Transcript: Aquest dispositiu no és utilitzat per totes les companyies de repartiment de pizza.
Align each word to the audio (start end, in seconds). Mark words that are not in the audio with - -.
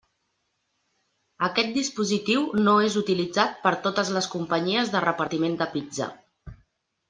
Aquest 1.47 1.69
dispositiu 1.75 2.47
no 2.69 2.75
és 2.87 2.97
utilitzat 3.03 3.61
per 3.67 3.75
totes 3.87 4.13
les 4.19 4.31
companyies 4.39 4.93
de 4.97 5.07
repartiment 5.09 5.63
de 5.65 5.73
pizza. 5.79 6.13